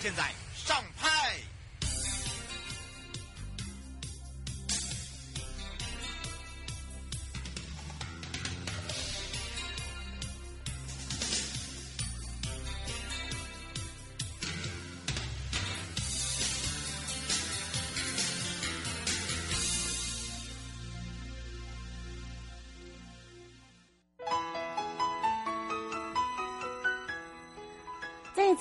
[0.00, 0.24] 现在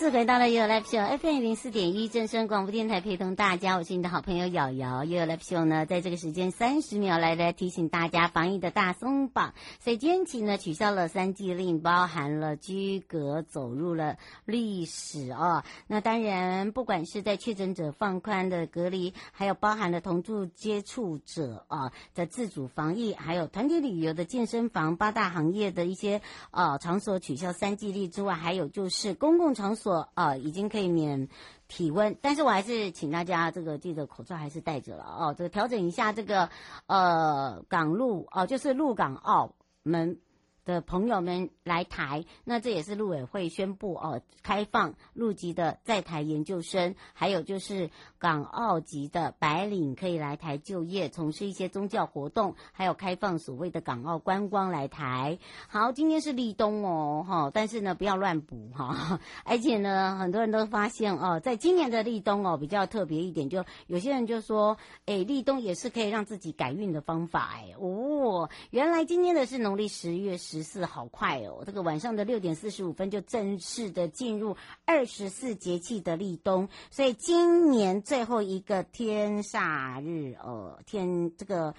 [0.06, 5.04] 次回到了 You Live Show FM 零四点一正声广播电台，陪同大家，我是你的好朋友瑶瑶。
[5.04, 9.56] You Live Show 呢，在这个时间三十秒来来提醒大家防疫的大松绑。
[9.80, 15.64] 所以今天起呢，取消了三季令，包含了居隔走入了历史哦。
[15.88, 29.76] 那当然，不管是在确诊者放宽的隔离，还有包含了同住接触者啊的自主防疫，还有团体旅游的健身房八大行业的一些呃场所取消三季令之外，还有就是公共场。
[29.76, 31.28] 所啊，已经可以免
[31.68, 35.36] 体温，但是我还是请大家这个记得口罩还是戴着了哦。
[35.38, 36.50] 这个调整一下这个
[36.88, 40.20] 呃港路哦，就是陆港澳门。
[40.66, 55.40] 的朋友们来台，那这也是陆委会宣布哦，开放陆籍的在台研究生，还有就是港澳籍的白领可以来台就业，从事一些宗教活动，还有开放所谓的港澳观光来台。
[55.68, 70.36] 好，今天是立冬哦，哈，但是呢不要乱补哈， 而且呢很多人都发现哦，在今年的立冬哦比较特别一点，就有些人就说，哎，立冬也是可以让自己改运的方法，哎，哦，原来今天的是农历十月。
[70.38, 81.74] 十四好快哦，这个晚上的六点四十五分就正式的进入二十四节气的立冬，所以今年最后一个天煞日，呃，天这个，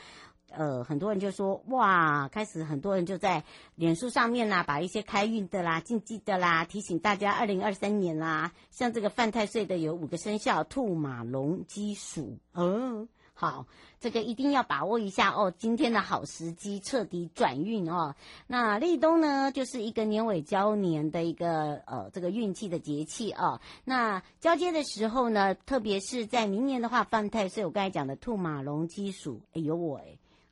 [0.50, 3.42] 呃，很多人就说哇，开始很多人就在
[3.74, 13.08] 脸书上面啦，把一些开运的啦、禁忌的啦，提醒大家二零二三年啦，像这个犯太岁的有五个生肖：兔、马、龙、鸡、鼠，嗯。
[13.38, 13.66] 好，
[13.98, 18.14] 这个一定要把握一下哦，今天的好时机彻底转运哦。
[18.46, 23.60] 那立冬呢，就是一个年尾交年的一个呃这个运气的节气哦。
[23.84, 30.00] 那交接的时候呢，特别是在明年的话，犯太岁，我刚才讲的兔、马、龙、鸡、鼠，哎呦我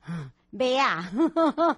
[0.02, 1.10] 哎，没啊，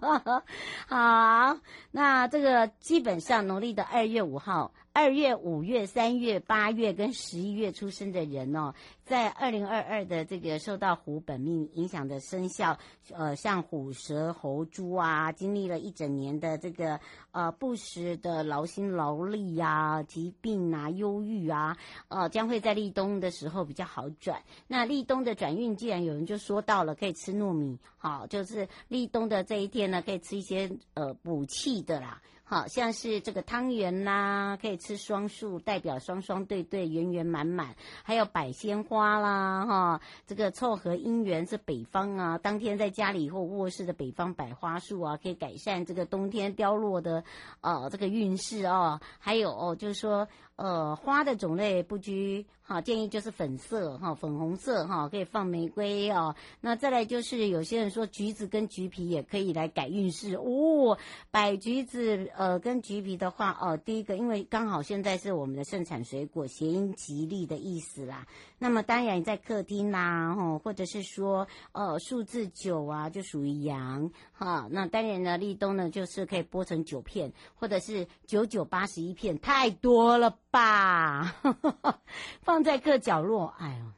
[0.86, 1.58] 好，
[1.90, 4.72] 那这个基本上农历的二月五号。
[4.96, 8.72] 二月、五月、三月、八月跟十一月出生的人哦，
[9.04, 12.78] 在二零二二的这个受到虎本命影响的生肖，
[13.12, 16.98] 呃，像虎、蛇、猴、猪啊，经历了一整年的这个
[17.30, 21.76] 呃不时的劳心劳力呀、啊、疾病啊、忧郁啊，
[22.08, 24.42] 呃，将会在立冬的时候比较好转。
[24.66, 32.22] 那立冬的转运，既然有人就说到了，可以吃糯米，好，就是立冬的这一天呢，可以吃一些呃补气的啦。
[32.48, 37.74] 好像是这个汤圆啦，可以吃双数，代表双双对对，圆圆满满。
[38.04, 42.38] 还有百鲜花啦，哈，这个凑合姻缘是北方啊。
[42.38, 47.24] 当天在家里或卧室的北方百花树啊，可以改善这个冬天凋落的
[47.60, 49.00] 呃这个运势哦。
[49.18, 50.26] 还有哦，就是说。
[50.56, 56.34] 呃，花的种类不拘，哈，建议就是粉色哈，粉红色哈，可以放玫瑰哦。
[56.62, 60.96] 那再来就是有些人说橘子跟橘皮也可以来改运势哦。
[61.30, 68.26] 摆橘子呃跟橘皮的话哦，第一个因为刚好现在是我们的盛产水果，谐音吉利的意思啦。
[68.58, 74.66] 那么当然在客厅啦，哈，或者是说呃数字九啊，就属于阳哈。
[74.70, 80.34] 那当然呢，立冬呢就是可以剥成九片，或者是九九八十一片，太多了。
[80.56, 81.34] 吧，
[82.40, 83.92] 放在各角落，哎呦。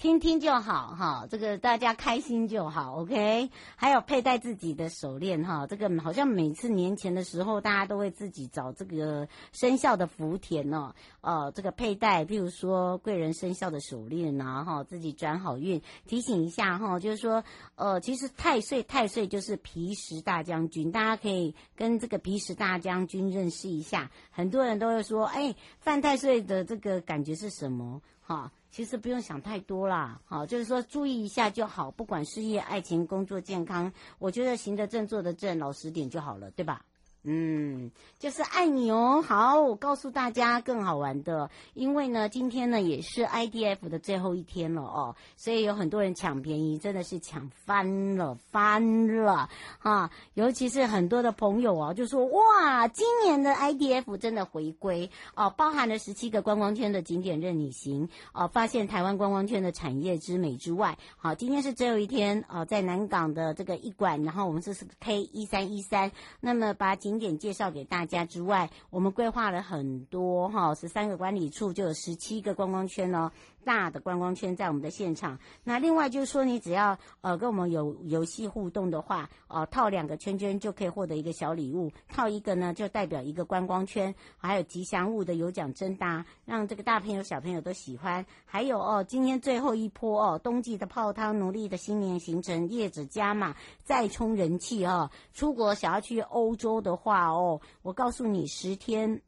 [0.00, 3.50] 听听就好哈，这个大家开心就好，OK。
[3.74, 15.82] 还有佩戴自己的手链哈，这个好像每次年前的时候，大家都会自己找这个生肖的福田哦，呃，这个佩戴，譬如说贵人生肖的手链啊，哈，自己转好运。
[16.06, 17.42] 提醒一下哈，就是说，
[17.74, 24.12] 呃，其实太岁太岁就是皮实大将军，大家可以跟这个皮实大将军认识一下。
[24.30, 28.00] 很多人都会说，哎，犯太岁的这个感觉是什么？
[28.22, 28.52] 哈。
[28.70, 36.84] 其实不用想太多啦，好，就是说注意一下就好，不管事业、爱情、工作、健康，我觉得行得正、坐得正，老实点就好了，对吧？
[37.24, 39.22] 嗯，就是爱你哦。
[39.26, 49.48] 好，我告诉大家更好玩的，因为呢，今天呢也是 IDF 的最后一天了哦，所以有很多人抢便宜，真的是抢翻了，翻了
[49.78, 50.10] 哈。
[50.34, 66.98] 尤其是很多的朋友啊，就说哇，今年的 IDF 真的回归哦，包含了十七个观光圈的景点任你行哦，发现台湾观光圈的产业之美之外，好，今天是最后一天哦，在南港的这个一馆，然后我们这是 K 一三一三，那么把。
[66.98, 73.32] 景景点介绍给大家之外，我们规划了很多哈，十三个管理处就有十七个观光圈哦。
[73.68, 88.24] 大的观光圈在我们的现场，那另外就是说，你只要呃跟我们有游戏互动的话，呃套两个圈圈就可以获得一个小礼物，套一个呢就代表一个观光圈，还有吉祥物的有奖征答，让这个大朋友小朋友都喜欢。
[88.46, 93.54] 还有哦，今天最后一波哦，冬季的泡汤，农历的新年行程，叶子加码
[93.84, 95.10] 再冲人气哦。
[95.34, 99.20] 出国想要去欧洲的话哦，我告诉你十天。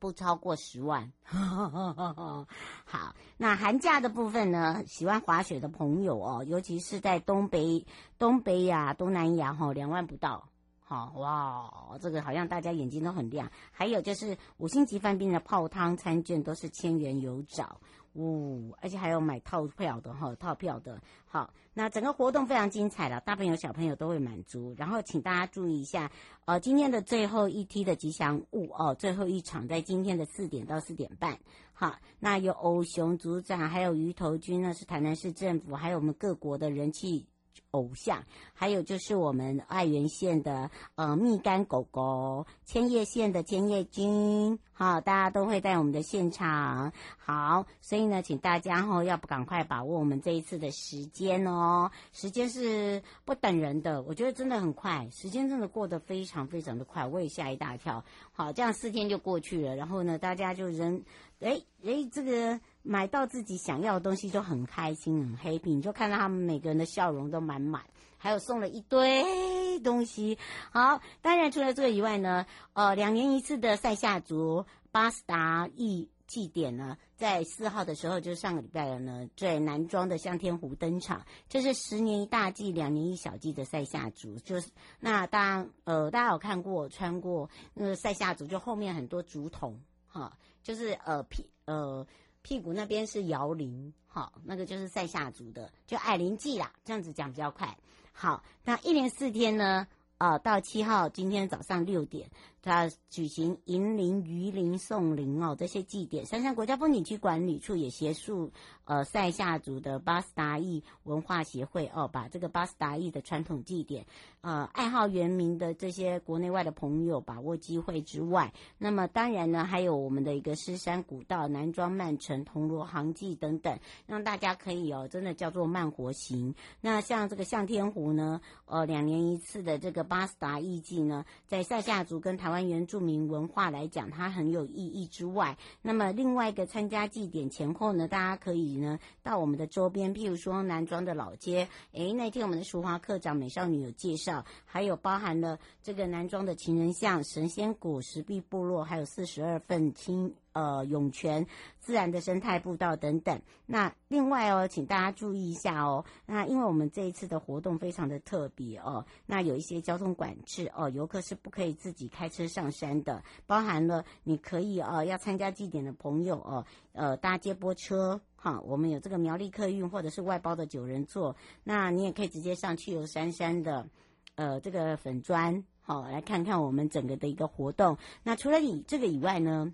[0.00, 3.14] 不超过十万， 好。
[3.36, 4.82] 那寒假的部分呢？
[4.86, 7.86] 喜欢滑雪的朋友哦，尤其是在东北、
[8.18, 10.48] 东北亚、东南亚，哈，两万不到。
[10.82, 13.48] 好哇，这个好像大家眼睛都很亮。
[13.70, 17.80] 还有就是五星级饭店的泡汤餐券都是千元有找。
[18.14, 21.00] 呜、哦，而且还有买套票的哈，套票的。
[21.26, 24.74] 好，那整个活动非常精彩了，大朋友小朋友都会满足。
[24.76, 26.10] 然后请大家注意一下，
[26.44, 31.38] 呃，今天的最后一梯的吉祥物哦，最后一场在今天的四点到四点半。
[31.72, 37.26] 好，那有偶熊组长，还有鱼头君呢，是台南市政府，还有我们各国的人气。
[37.72, 46.92] 偶像，还有就是我们爱媛县的呃蜜柑狗狗，千叶县的千叶君，好，大家都会在我们的现场。
[47.16, 58.04] 好，所以呢，请大家哈要不赶快把握我们这一次的时间哦，时间是不等人的，我觉得真的很快，时间真的过得非常非常的快，我也吓一大跳。
[58.32, 61.04] 好，这样四天就过去了，然后呢，大家就人，
[61.40, 62.60] 哎哎，这个。
[62.82, 67.84] 买到自己想要的东西就很开心很 happy，你就看到他们每个人的笑容都满满，
[68.16, 70.38] 还有送了一堆东西。
[70.72, 81.26] 好，当然除了这个以外呢，呃，两年一次的赛夏族巴斯达意祭典呢，在四号的时候，就是上个礼拜了呢，在南庄的向天湖登场。
[81.50, 84.70] 这是十年一大祭，两年一小祭的赛夏族，就是
[85.00, 89.78] 那大家呃大家有看过穿过那个赛夏族，就后面很多竹筒
[90.10, 92.06] 哈，就是呃屁呃。
[92.42, 97.76] 屁股那边是摇铃，好，那个就是塞下族的，就矮灵记啦，这样子讲比较快。
[98.12, 99.86] 好，那一连四天呢，
[100.16, 102.30] 呃，到七号今天早上六点。
[102.62, 106.24] 他举行迎灵、鱼灵、送灵哦，这些祭典。
[106.26, 108.50] 三山国家风景区管理处也协助
[108.84, 114.04] 呃塞夏族的巴斯达裔文化协会哦，把这个巴斯达裔的传统祭典，
[114.42, 126.54] 呃，爱好原民的这些国内外的朋友把握机会之外，那么当然呢，还有我们的一个狮山古道、南庄慢城、铜锣行祭等等，让大家可以哦，真的叫做慢活行。
[126.80, 150.34] 那像这个向天湖呢，呃，两年一次的这个巴斯达裔祭呢，在塞夏族跟台台湾原住民文化来讲，它很有意义之外，那么另外一个参加祭典前后呢，大家可以呢到我们的周边，譬如说南庄的老街，诶，那天我们的淑华课长美少女有介绍，还有包含了这个南庄的情人像、神仙谷、石壁部落，还有四十二份亲。
[150.52, 151.46] 呃，涌泉、
[151.78, 153.40] 自然的生态步道等等。
[153.66, 156.04] 那另外哦，请大家注意一下哦。
[156.26, 163.22] 那因为我们这一次的活动非常的特别哦，那有一些交通管制哦，游客是不可以自己开车上山的。
[163.46, 171.36] 包含了你可以哦，要参加祭典的朋友哦，呃，搭接驳车哈，我们有这个苗栗客运或者是外包的九人座。
[171.62, 173.86] 那你也可以直接上去游山山的，
[174.34, 177.96] 呃，这个粉砖好，来看看我们整个的一个活动。
[178.24, 179.72] 那除了你这个以外呢？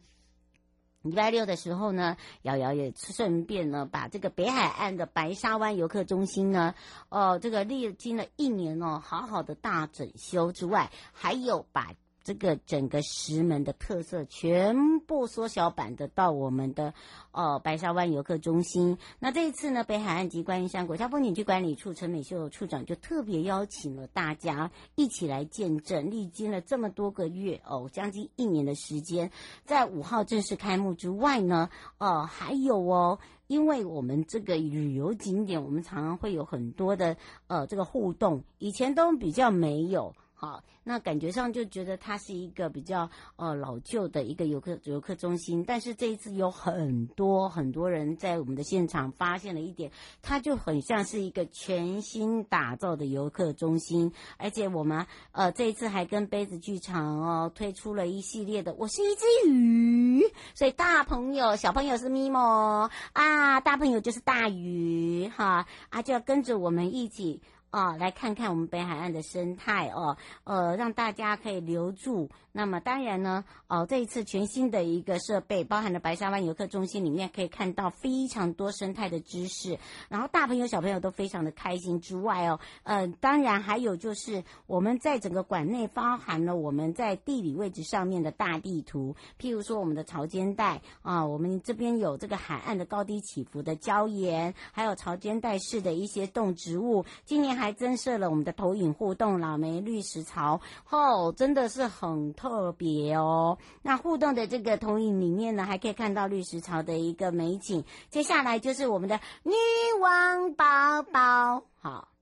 [1.11, 6.75] 礼拜六的时候呢，瑶瑶也顺便呢，把这个北海岸的白沙湾游客中心呢，
[7.09, 11.93] 哦，这个历经了一年哦，好好的大整修之外，还有把。
[12.26, 16.92] 这个整个石门的特色全部缩小版的到我们的
[17.30, 18.99] 呃白沙湾游客中心。
[19.21, 29.30] 那这一次呢，北海岸及观音山国家风景区管理处陈美秀处长就特别邀请了大家一起来见证，历经了这么多个月哦，将近一年的时间，
[29.64, 37.16] 在五号正式开幕之外呢，哦、呃，还有哦，因为我们这个旅游景点，我们常常会有很多的
[37.47, 40.12] 呃这个互动，以前都比较没有。
[40.38, 49.90] 好，那感觉上就觉得它是一个比较呃老旧的一个游客游客中心，但是这一次有很多很多人在我们的现场发现了一点，
[50.21, 60.23] 它就很像是一个全新打造的游客中心，而且我们呃这一次还跟杯子剧场哦推出了一系列的我是一只鱼，
[60.55, 67.40] 所以大朋友小朋友是咪蒙啊，大朋友就是大鱼哈啊，就要跟着我们一起。
[67.70, 72.30] 啊，来看看我们北海岸的生态哦，呃，让大家可以留住。
[72.52, 100.61] 那么当然呢，哦，这一次全新的一个设备，包含了白沙湾游客中心里面可以看到非常多生态的知识，然后大朋友小朋友都非常的开心之外哦，呃，当然还有就是我们在整个馆内包含了我们在地理位置上面的大地图，譬如说我们的潮间带啊，我们这边有这个海岸的高低起伏的礁岩，还有潮间带式的一些动植物，今年还增设了我们的投影互动老梅绿石槽，
[100.91, 103.59] 哦，真的是很特别哦。
[103.83, 107.85] 那互动的这个投影里面呢，还可以看到绿石槽的一个美景。
[108.11, 109.53] 接下来就是我们的女
[110.01, 112.15] 王宝宝，好。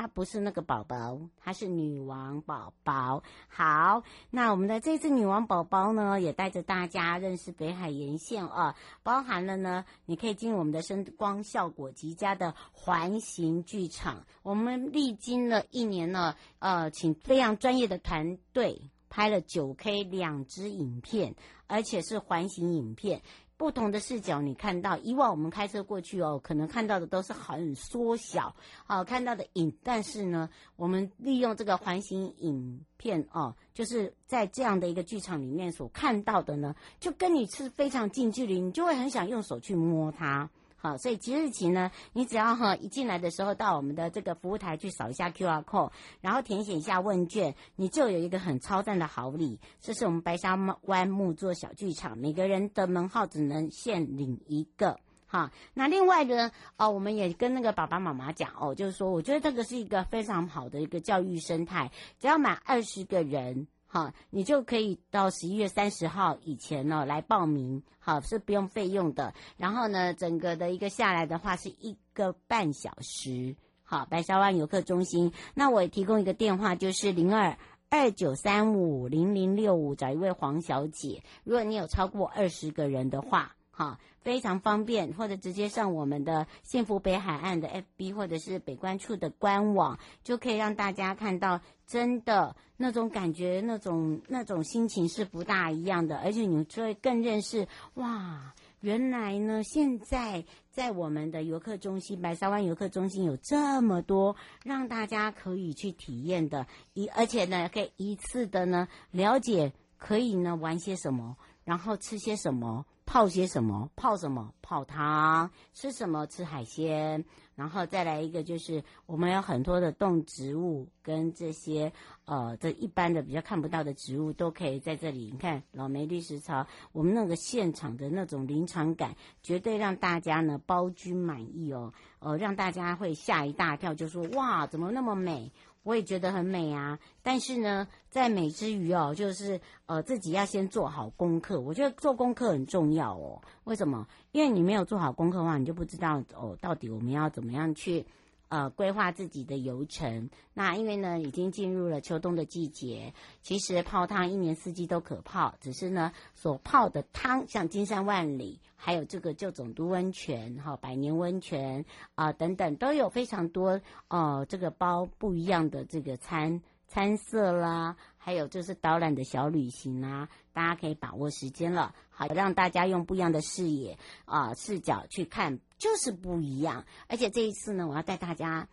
[0.00, 3.22] 她不是那个宝宝，她是女王宝宝。
[3.48, 14.24] 好，那我们的这次女王宝宝呢，也带着大家认识北海沿线啊，包含了呢，你可以进入我们的声光效果极佳的环形剧场。
[14.42, 18.80] 我们历经了一年呢，呃，请非常专业的团队
[19.10, 21.34] 拍了九 K 两支影片，
[21.66, 23.20] 而且是环形影片。
[23.60, 29.70] 不同的视角，你看到以往我们开车过去哦，可能看到的都是很缩小，好、看到的影。
[29.82, 40.48] 但是呢，我们利用这个环形影片哦，就是在这样的一个剧场里面所看到的呢，就跟你是非常近距离，你就会很想用手去摸它。
[40.82, 45.90] 好，所以即日起呢，你只要哈一进来的时候到我们的这个服务台去扫一下 QR code，
[46.22, 49.60] 然后填写一下问卷，你就有一个很超赞的好礼。
[49.78, 54.98] 这是我们白沙湾木作小剧场，每个人的门号只能限领一个。
[55.26, 63.66] 哈，那另外呢，哦，我们也跟那个爸爸妈妈讲哦，就是说，我觉得这个是一个非常好的一个教育生态，只要满二十个人。
[63.92, 69.34] 好，你就可以到十一月三十号以前呢来报名，好，是不用费用的。
[69.56, 73.56] 然后呢，整个的一个下来的话是一个半小时。
[73.82, 81.24] 好，白沙湾游客中心，那我提供一个电话，就是零二二九三五零零六五，找一位黄小姐。
[81.42, 112.84] 如果你有超过二十个人的话，好，非常方便，或者直接上我们的幸福北海岸的 FB 或者是北关处的官网，就可以让大家看到真的那种感觉，那种那种心情是不大一样的，而且你就会更认识哇，原来呢，现在在我们的游客中心白沙湾游客中心有这么多让大家可以去体验的，一而且呢，可以一次的呢了解，可以呢玩些什么，然后吃些什么。
[113.06, 113.90] 泡些什么？
[113.96, 114.54] 泡什么？
[114.62, 115.50] 泡汤。
[115.74, 116.28] 吃什么？
[116.28, 117.24] 吃海鲜。
[117.56, 121.92] 然后再来一个，就是我们有很多的动植物跟这些
[122.24, 125.28] 呃，这一般的比较看不到的植物都可以在这里。
[125.32, 131.92] 你看老梅绿石槽，我们那个现场的那种临场感，绝对让大家呢包君满意哦。
[132.20, 135.50] 呃，让大家会吓一大跳，就说哇，怎么那么美？
[135.82, 141.58] 我也觉得很美啊，但是呢，在美之余哦，就是呃自己要先做好功课。
[141.60, 143.40] 我觉得做功课很重要哦。
[143.64, 144.06] 为什么？
[144.32, 148.04] 因为你没有做好功课的话，你就不知道哦，到底我们要怎么样去。
[148.50, 150.28] 呃，规划自己的游程。
[150.52, 161.84] 那因为呢，已经进入了秋冬的季节，其实泡汤一年四季都可泡，只是呢，所泡的汤像金山万里，还有这个旧总督温泉、哈百年温泉
[162.16, 166.60] 啊、等等，都有非常多呃这个包不一样的这个餐
[166.90, 175.60] 餐色啦，还有就是导览的小旅行啊，大家可以把握时间了，好让大家用不一样的视野啊、视角去看。
[175.78, 178.68] 就是不一样，而且这一次呢，我要带大家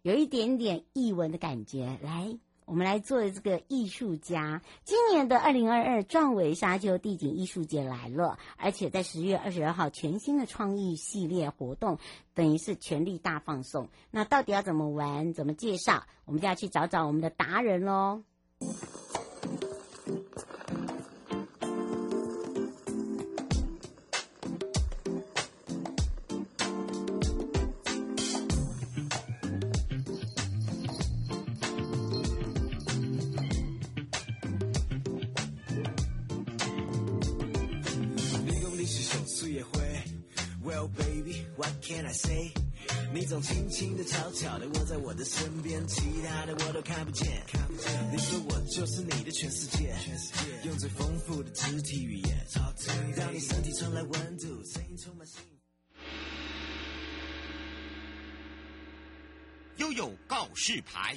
[0.00, 1.98] 有一点点译文的感觉。
[2.02, 4.60] 来，我们来做这个艺术家。
[4.84, 11.98] 今年的二零二二壮伟沙丘地景艺术节来了，而且在十月二十二号全新的创意系列活动，
[12.34, 13.88] 等于是全力大放送。
[14.10, 16.04] 那到底要怎么玩，怎么介绍？
[16.26, 18.22] 我们就要去找找我们的达人喽。
[43.28, 47.44] 你总轻轻的、悄悄的窝在我的身边，其他的我都看不见。
[47.46, 47.92] 看不见。
[48.10, 52.46] 你说我就是你的全世界，全世界用最丰富的肢体语言，
[53.14, 55.58] 让你身体传来温度，声音充满幸福。
[59.76, 61.14] 悠悠告示牌。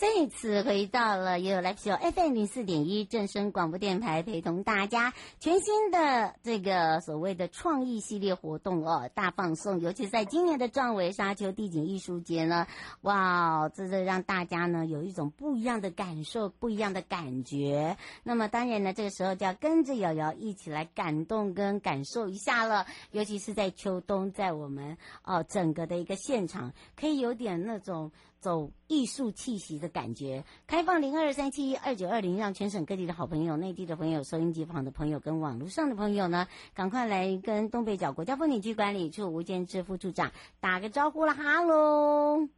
[0.00, 9.78] 这次回到了 You Like Show FM 零四点一正声广播电台，陪同大家全新的这个所谓的创意系列活动哦，大放送。
[9.78, 12.66] 尤其在今年的壮围沙丘地景艺术节呢，
[13.02, 17.98] 哇，这是让大家呢有一种不一样的感受，不一样的感觉。
[18.22, 22.86] 那么当然呢，这个时候就要跟着瑶瑶一起来感动跟感受一下了。
[23.10, 28.10] 尤其是在秋冬，在我们哦整个的一个现场，可以有点那种。
[28.40, 42.48] 走艺术气息的感觉，开放零二三七一二九二零，让全省各地的好朋友、内地的朋友、收音机旁的朋友跟网络上的朋友呢，赶快来跟东北角国家风景区管理处吴建志副处长打个招呼了，哈喽。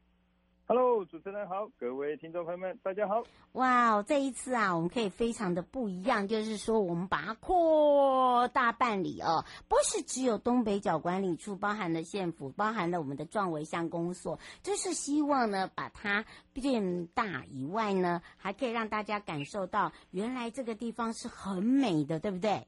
[0.75, 3.23] Hello，主持人好，各位听众朋友们，大家好。
[3.52, 16.25] 哇哦这一次啊，我们可以非常的不一样，就是说我们把它扩大办理哦，不是只有东北角管理处，包含了县府，包含了我们的壮围乡公所，就是希望呢把它
[16.55, 22.67] 变大以外呢，还可以让大家感受到原来这个地方是很美的，对不对？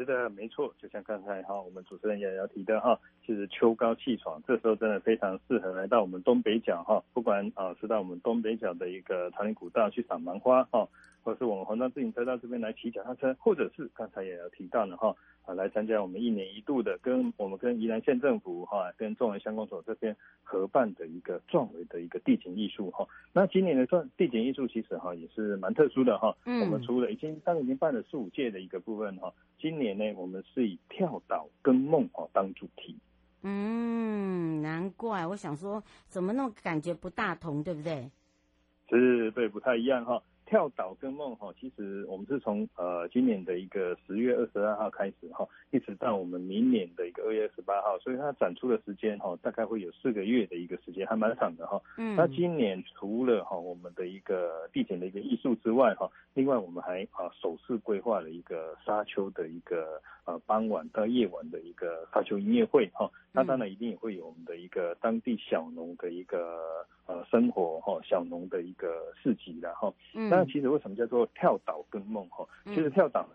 [0.00, 10.88] 觉得，没错，就像刚才哈，我们主持人也要提的哈，其实秋高气爽，这时候真的非常适合来到我们东北角哈，不管啊是到我们东北角的一个桃林古道去赏芒花哈，
[11.22, 15.14] 或是我们环状自行车到这边来骑脚踏车，或者是刚才也有提到了哈。
[15.46, 23.08] 啊，来参加我们一年一度的跟我们跟宜兰县政府哈，跟壮围乡公所这边合办的一个壮围的一个地景艺术哈。
[23.32, 26.36] 那今年的壮地景艺术其实哈也是蛮特殊的哈。
[26.44, 26.60] 嗯。
[26.60, 32.94] 我们除了已经当已经办了四五届的一个部分哈，今年呢我们是以跳岛跟梦哈当主题。
[33.42, 38.10] 嗯，难怪我想说怎么那种感觉不大同，对不对？
[38.90, 40.22] 是，对，不太一样哈。
[40.50, 51.80] 跳岛跟梦哈，其实我们是从呃今年的一个十月二十二号开始哈，一直到我们明年的一个二月二十八号，所以它展出的时间哈，大概会有四个月的一个时间，还蛮长的哈。
[51.96, 52.16] 嗯。
[52.16, 63.08] 那今年除了哈我们的一个地点的一个艺术之外哈，另外我们还啊首次规划了一个沙丘的一个呃傍晚到夜晚的一个沙丘音乐会哈。
[63.32, 69.94] 那当然一定也会有我们的一个当地小农的一个呃生活哈，小农的一个市集然后。
[70.14, 70.39] 嗯。
[70.40, 72.46] 那其实为什么叫做跳岛跟梦哈？
[72.64, 73.28] 其实跳岛，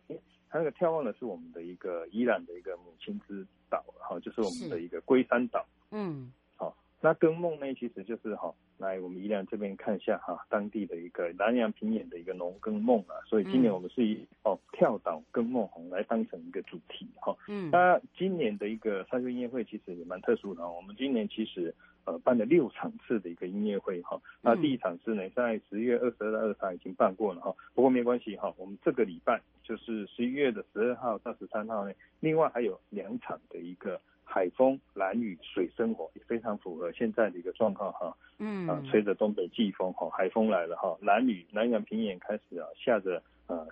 [0.50, 5.64] 它那个眺望的是我们的一个伊兰的一个母亲之岛哈，就是我们的一个龟山岛。
[5.92, 6.32] 嗯。
[6.56, 13.22] 好，那跟梦呢，其实就是哈，来我们宜兰这边看一下哈，当地的一个南洋平原的一个农耕梦啊。
[13.28, 17.36] 所以今年我们是以哦跳岛跟梦红来当成一个主题哈。
[17.48, 17.70] 嗯。
[17.70, 21.72] 那今年的一个沙丘音乐会其实也蛮特殊的，我们今年其实。
[22.06, 43.68] 呃，办了六场次的一个音乐会哈，那第一场次呢，在十月二十二到二十三已经办过了哈，不过没关系哈，我们这个礼拜就是十一月的十二号到十三号呢，另外还有两场的一个海风、蓝雨、水生活，也非常符合现在的一个状况哈，嗯，啊，吹着东北季风哈，海风来了哈，蓝雨南洋平原开始啊下着呃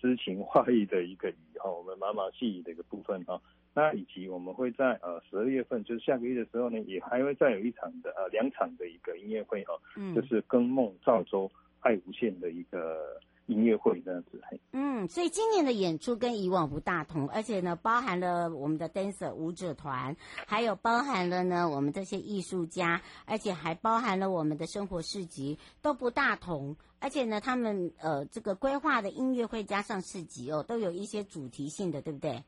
[0.00, 3.40] 诗情画意的一个雨哈，我们毛毛细雨的一个部分哈。
[3.78, 14.42] 那以及我们会在呃十二月份，就是下个月的时候呢，也还会再有一场的呃两场的一个音乐会哦，嗯，就是耕梦造舟爱无限的一个音乐会这样子。
[14.72, 20.16] 嗯，所以今年的演出跟以往不大同，而且呢，包含了我们的 dancer 舞者团，
[20.48, 32.42] 还有包含了呢我们这些艺术家，而且还包含了我们的生活市集都不大同，而且呢，他们呃这个规划的音乐会加上市集哦，都有一些主题性的，对不对？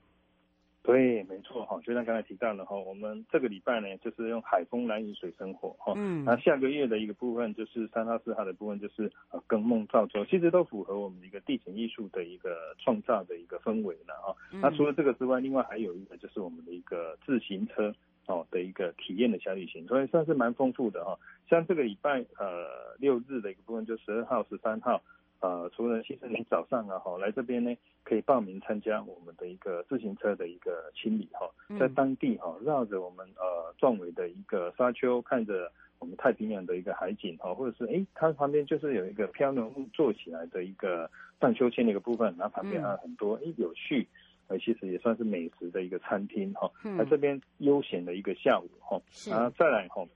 [0.82, 14.34] 对，没错哈，就像刚才提到的哈，我们这个礼拜呢，就是用海风、来引、水生活哈，嗯，那下个月的一个部分就是三号、四号的部分就是呃耕梦造舟，其实都符合我们的一个地景艺术的一个创造的一个氛围了哈。
[14.50, 17.94] 那除了这个之外，另外还有一个就是我们的一个自行车
[18.26, 21.14] 哦的一个体验的小旅行，所以算是蛮丰富的哈。
[21.48, 25.02] 像这个礼拜呃六日的一个部分就十二号、十三号。
[25.40, 27.74] 呃，除了其实你早上啊，哈，来这边呢，
[28.04, 44.06] 可以报名参加我们的一个自行车的一个清理哈，在当地哈，绕着我们呃壮伟的一个沙丘，看着我们太平洋的一个海景哈，或者是哎，它旁边就是有一个漂流木做起来的一个荡秋千的一个部分，然后旁边还有很多哎有趣，
[44.48, 50.06] 呃，其实也算是美食的一个餐厅哈，在这边悠闲的一个下午哈，然后再来哈。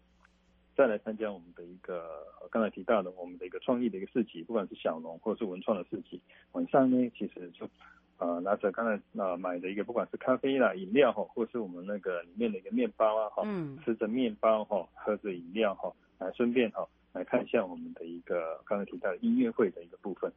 [0.76, 6.20] 再来参加我们的一个刚才提到的我们的一个创意的一个市集，不管是小农或者是文创的市集，
[6.52, 7.68] 晚上呢其实就
[8.18, 20.32] 呃拿着刚才呃买的一个不管是咖啡啦、饮料哈，或是我们那个里面的一个面包啊哈，嗯，吃着面包哈，喝着饮料哈，来顺便哈来看一下我们的一个刚才提到的音乐会的一个部分。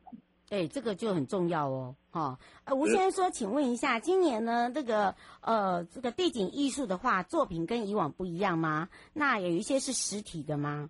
[0.50, 2.40] 对，这个就很重要哦，哈、哦。
[2.64, 8.88] 呃，吴先生说，请问一下，今年呢，这个呃，这个地景艺术的话，作品跟以往不一样吗？
[9.12, 10.90] 那有一些是实体的吗？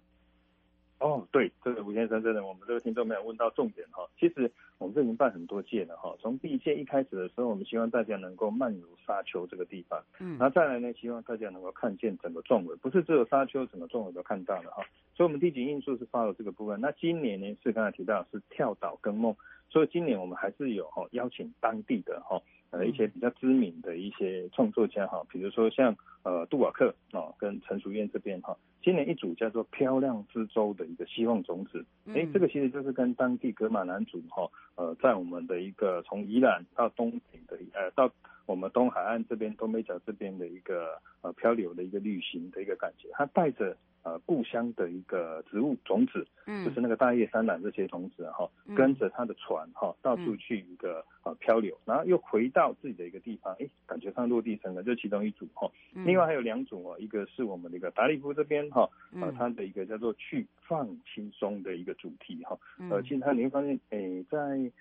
[0.99, 4.03] 哦，对，这个吴先生真的，我们这个听众没有问到重点哈。
[4.19, 6.15] 其实我们这已经办很多届了哈。
[6.19, 14.83] 从第一届一开始的时候，我们希望大家能够漫游沙丘这个地方，嗯，然后再来呢，希望大家能够看见整个壮围，不是只有沙丘，整个壮围都看到了哈。
[15.15, 16.81] 所以，我们地景因素是发了这个部分。
[16.81, 19.35] 那今年呢，是刚才提到是跳岛跟梦，
[19.69, 22.41] 所以今年我们还是有哈邀请当地的哈。
[22.71, 38.11] 呃，一些比较知名的一些创作家哈，比如说像呃杜瓦克啊，跟陈淑燕这边哈，今年一组叫做《漂亮之舟》的一个希望种子，哎，这个其实就是跟当地格玛兰族哈，呃，在我们的一个从宜兰到东北的呃到
[38.45, 43.75] 我们东海岸这边东北角这边的一个呃漂流的一个旅行的一个感觉，它带着。
[44.07, 55.69] 呃，故乡的一个植物种子，嗯，就是那个大叶山榄这些种子哈，跟着他的船哈，到处去一个呃漂流，然后又回到自己的一个地方，哎，感觉上落地生根，这其中一组哈。
[56.05, 58.89] 另外还有两组哦，一个是我们的一个达利夫这边哈，
[59.19, 62.57] 呃，它的一个叫做去放轻松的一个主题哈。
[62.89, 64.71] 呃，其实它你会发现，哎，在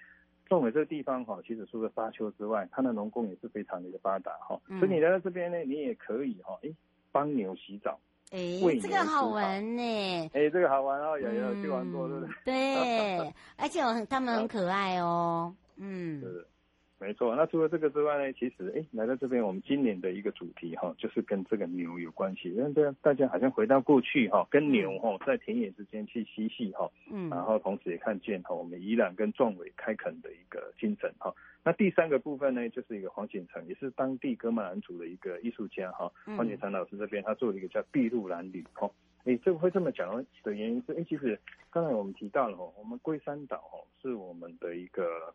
[0.47, 4.61] 壮围这个地方哈，其实除了沙丘之外，它的农工也是非常的一个发达哈。
[4.79, 6.71] 所以你来到这边呢，你也可以哈，哎，
[7.11, 7.99] 帮牛洗澡。
[8.33, 10.31] 哎，这个好玩呢！
[10.35, 12.35] 哎，这个好玩哦，有有去玩过，对不对？
[12.45, 15.55] 对，而且我他们很可爱哦。
[15.77, 16.47] 嗯，是，
[16.99, 17.37] 没错。
[17.37, 22.49] 那除了这个之外呢，其实哎，来到这边，我们今年的一个主题哈，就是跟这个牛有关系。
[22.51, 26.91] 因为大家好像回到过去哈，跟牛哈在田野之间去嬉戏哈。
[27.11, 27.29] 嗯。
[27.29, 31.35] 然后同时也看见哈，我们宜兰跟壮伟开垦的一个精神哈。
[31.63, 36.11] 那第三个部分呢，就是一个黄锦成，也是当地哥玛兰族的一个艺术家哈。
[36.37, 38.91] 黄锦成老师这边，他做了一个叫筚路蓝缕哈。
[39.25, 41.39] 诶，这个会这么讲的原因是，诶，其实
[41.71, 45.35] 刚才我们提到了哈，我们龟山岛哈是我们的一个，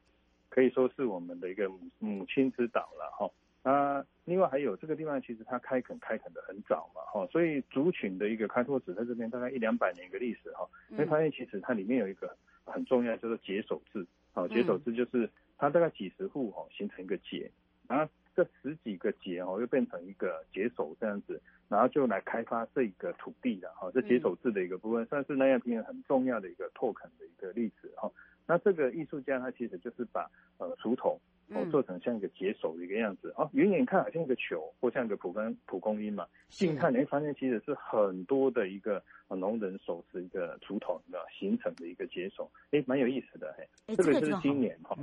[0.51, 3.31] 可以说是我们的一个母母亲之岛了哈。
[3.63, 10.69] 啊，另外还有这个地方，其实它开垦开垦的很早嘛哈，所以族群的一个开拓史在这边大概一两百年一个历史哈。
[10.95, 14.05] 会发现其实它里面有一个很重要，叫做结手制。
[14.33, 15.27] 好，结手制就是。
[15.61, 17.51] 它大概几十户哈，形成一个结，
[17.87, 28.11] 然后这十几个结哦，又变成一个结手这样子，然后就来开发这个土地的哈，这结手制的一个部分，算是南亚平原很重要的一个拓垦的一个例子哈。
[28.51, 31.17] 那这个艺术家他其实就是把呃竹筒
[31.53, 33.33] 哦做成像一个解手的一个样子。
[33.37, 44.97] 哦，远远看好像一个球或像一个蒲公蒲公英嘛，近看你会发现其实是很多的一个农人手持一个竹筒的形成的一个解手，哎，蛮有意思的嘿，这个就是今年哈。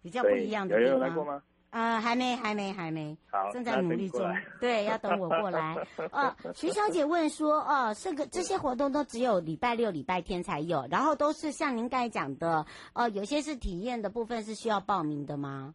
[0.00, 0.94] 比较不一样的地方。
[0.94, 1.42] 有来过吗？
[1.70, 3.16] 啊、呃，还没，还没，还没。
[3.30, 4.20] 好，正在努力中。
[4.58, 5.76] 对，要等我过来。
[6.12, 15.74] 哦，徐小姐问说，哦，这个这些活动都只有礼拜六、礼拜天才有，然后都是像您刚才讲的，哦，有些是体验的部分是需要报名的吗？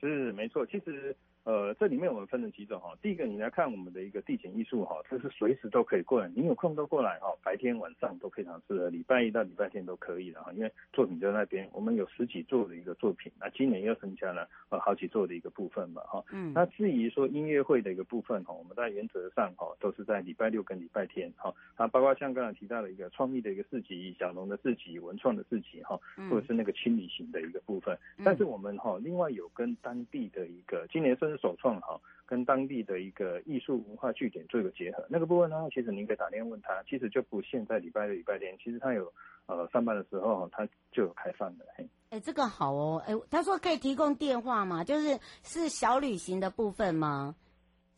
[0.00, 1.14] 是，没错，其实。
[1.44, 2.96] 呃，这里面我们分成几种哈。
[3.02, 10.50] 第一个，你来看我们的一个地景艺术哈，这是随时都可以过来，你有空都过来哈，白天晚上都非常适合，礼拜一到礼拜天都可以的哈。
[10.54, 16.24] 因为作品就在那边，我们有十几座的一个作品，那今年又增加了呃好几座的一个部分嘛哈。
[16.32, 16.52] 嗯。
[16.54, 21.54] 那至于说音乐会的一个部分哈，我们在原则上哈都是在礼拜六跟礼拜天哈。
[21.76, 27.94] 啊，包括像刚才提到的一个创意的一个市集、小龙的市集、文创的市集哈，或者是那个轻旅型的一个部分。
[28.24, 32.00] 但是我们哈另外有跟当地的一个今年甚至首创哈。
[32.26, 39.12] 跟当地的一个艺术文化据点做一个结合，那个部分呢，其实您可以打电话问他，其实就不限在礼拜六、礼拜天，其实他有
[39.44, 41.66] 呃上班的时候，他就有开放的。
[41.76, 44.82] 嘿，哎，这个好哦，哎，他说可以提供电话吗？
[44.82, 47.36] 就是是小旅行的部分吗？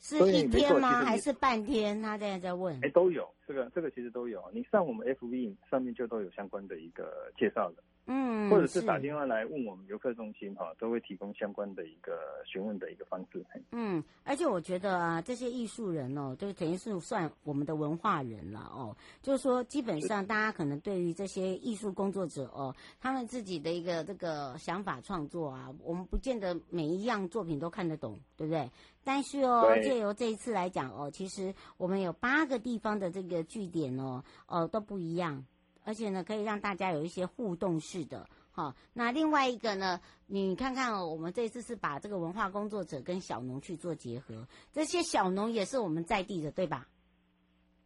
[0.00, 1.04] 是一天吗？
[1.04, 2.02] 还是半天？
[2.02, 2.76] 他现在在问。
[2.82, 7.82] 哎，都有，这个这个其实都有，你上我们 FV 上面就都有相关的一个介绍的。
[8.06, 12.12] 嗯，或者是打电话来问我们游客中心哈，都会提供相关的一个
[12.44, 13.44] 询问的一个方式。
[13.72, 18.96] 嗯，而且我觉得啊，这些艺术人哦，就等于是算我们的文化人了哦。
[19.22, 28.70] 就是说，基本上大家可能对于这些艺术工作者哦，他们自己的一个这个想法创作啊，我们不见得每一样作品都看得懂，对不对？
[29.02, 35.44] 但是哦，借由这一次来讲哦，其实我们有八个地方的这个据点哦，哦都不一样。
[35.86, 38.74] 而且呢，可以让大家有一些互动式的，哈。
[38.92, 46.88] 那另外一个呢，你看看哦，我们这次是把这个文化工作者跟小农去做结合，这些小农也是我们在地的，对吧？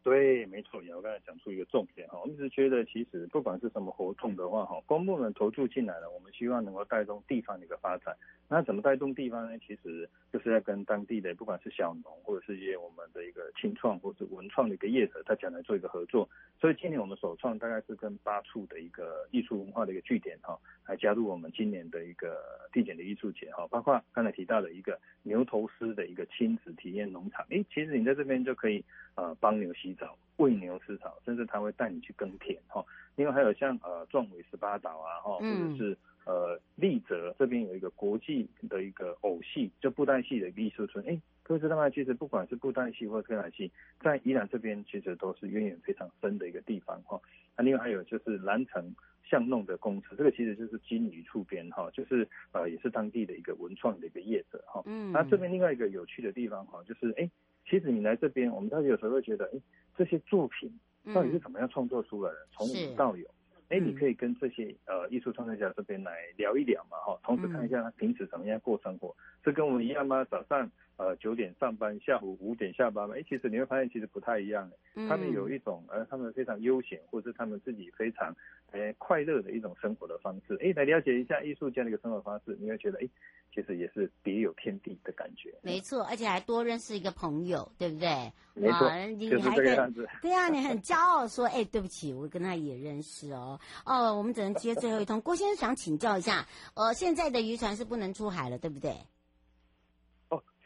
[0.03, 8.17] 对，没错，我刚才讲出一个重点哈，我们一直觉得其实不管是什么活动的话哈，公部门投注进来了，我们希望能够带动地方的一个发展。
[8.53, 9.57] 那怎么带动地方呢？
[9.61, 16.29] 其实就是要跟当地的不管是小农或者是一些我们的一个青创或者文创的一个业者，大家来做一个合作。
[16.61, 27.47] 所以今年我们首创大概是跟八处的一个艺术文化的一个据点哈，来加入我们今年的一个地点的艺术节哈，包括刚才提到的一个牛头狮的一个亲子体验农场。
[27.51, 28.85] 诶，其实你在这边就可以
[29.15, 32.85] 呃帮牛洗澡、喂牛吃草，甚至他会带你去耕田哈。
[33.15, 35.97] 另外还有像呃壮伟十八岛啊哈，或者是。
[36.27, 41.05] 呃，丽泽这边有一个国际的一个偶戏，就布袋戏的一个艺术村。
[41.09, 41.89] 哎，各位知道吗？
[41.91, 47.21] 其实不管是布袋戏或者歌仔戏，在宜兰这边其实都是渊源非常深的一个地方哈。
[47.57, 54.83] 那另外还有就是兰城巷弄的公司，这个其实就是金鱼触边哈，就是呃也是当地的一个文创的一个业者哈。
[54.87, 55.11] 嗯。
[55.13, 57.29] 那这边另外一个有趣的地方哈，就是哎，
[57.69, 59.61] 其实你来这边，我们大家有时候会觉得，哎，
[59.97, 60.71] 这些作品
[61.15, 62.47] 到底是怎么样创作出来的？
[62.53, 63.27] 从无到有。
[63.71, 70.25] 哎，你可以跟这些呃艺术创作者这边来聊一聊嘛，哈，同时看一下他平时怎么样过生活，是跟我们一样吗？
[70.31, 73.15] 早上呃九点上班，下午五点下班吗？
[73.19, 74.71] 哎，其实你会发现其实不太一样，
[75.09, 78.35] 他们有一种呃他们非常悠闲，或者是他们自己非常
[78.73, 80.59] 呃快乐的一种生活的方式。
[80.63, 83.09] 哎，来了解一下艺术家的一个生活方式，你会觉得哎。
[83.53, 88.33] 其实也是别有天地的感觉，没错，而且还多认识一个朋友，对不对？
[88.55, 89.77] 没错，啊、你你还可以，
[90.23, 93.59] 对啊， 你很骄傲说，哎，对不起，我跟他也认识哦。
[93.85, 95.21] 哦，我们只能接最后一通。
[95.23, 98.95] 郭先生想请教一下，呃，现在的渔船是不能出海了，对不对？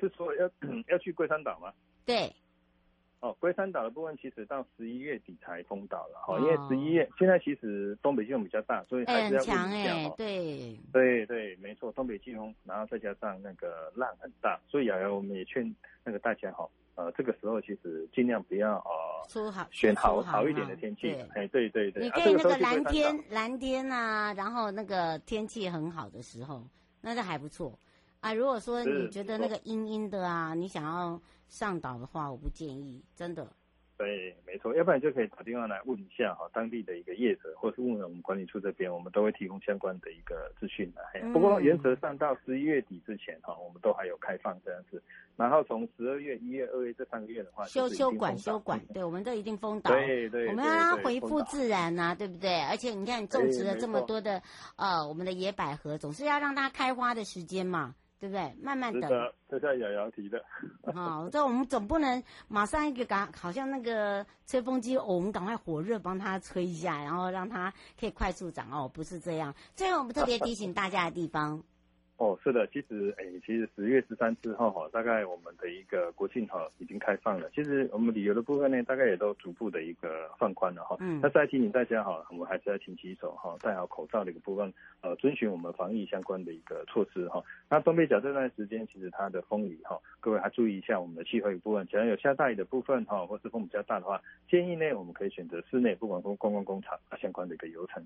[0.04, 0.50] 哦，是说要
[0.88, 1.72] 要去龟山岛吗？
[2.04, 2.32] 对。
[3.20, 10.76] 哦，龟山岛的部分其实到十一月底才封岛了哈，因为十一月现在其实东北季风比较大，所以还是要强哎，对。
[10.92, 26.62] 对对，没错，东北季风，然后再加上那个浪很大，所以瑶瑶我们也劝那个大家哈，呃，这个时候其实尽量不要呃，出好选好好一点的天气，哎，对对对，你可以那个蓝天蓝天啊，然后那个天气很好的时候，
[27.00, 27.78] 那就还不错
[28.24, 28.34] 啊。
[28.34, 31.20] 如果说你觉得那个阴阴的啊，你想要。
[31.46, 33.46] 上岛的话，我不建议，真的。
[33.96, 41.32] 对，没错，要不然就可以打电话来问一下哈，当地的一个业者，或是问问我们管理处这边，我们都会提供相关的一个资讯的。
[41.32, 45.00] 不过原则上到十一月底之前哈，我们都还有开放这样子。
[45.36, 49.92] 然后从十二月、一月、二月这三个月的话，修修管修管，对，我们都一定封岛。
[49.92, 52.62] 对对，我们要让它恢复自然呐，对不对？
[52.62, 54.42] 而且你看，种植了这么多的
[54.74, 57.94] 呃，我们的野百合，总是要让它开花的时间嘛。
[58.24, 58.56] 对不对？
[58.62, 60.42] 慢慢的，这像瑶瑶提的。
[60.94, 69.54] 好，这我们总不能马上一个赶，好像那个吹风机，我们赶快火热帮它吹一下，然后让它可以快速长哦，不是这样。
[69.74, 71.62] 最后我们特别提醒大家的地方。
[72.16, 77.50] 哦，是的，其实，哎，其实十月十三之后哈，大概我们的一个国庆哈已经开放了。
[77.52, 80.96] 其实我们旅游的部分呢，大概也都逐步的一个放宽了哈。
[81.00, 81.20] 嗯。
[81.20, 87.42] 那再提醒大家哈，我们还是要勤洗手哈，戴好口罩的一个部分，呃，遵循我们防疫相关的一个措施哈。
[87.68, 98.00] 那东北角这段时间，其实它的风雨哈，各位还注意一下我们的气候一部分，只要有下大雨的部分哈，或是风比较大的话，建议呢我们可以选择室内，不管公公共工厂相关的一个游程。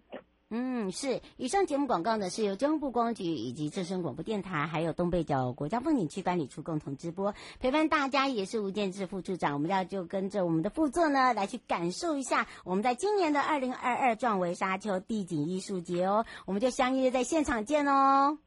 [0.50, 1.20] 嗯，是。
[1.36, 7.34] 以上节目广告呢，是由交通部观光局以及正声广播电台，还有东北角国家风景区管理处共同直播。
[7.58, 16.24] 陪伴大家也是吴建志副处长，我们要就跟着我们的副座呢，来去感受一下我们在今年的二零二二壮围沙丘地景艺术节哦。
[16.46, 18.38] 我们就相约在现场见哦。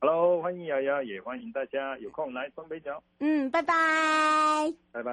[0.00, 3.02] Hello，欢迎瑶瑶，也欢迎大家有空来东北角。
[3.20, 5.12] 嗯，拜拜，拜拜。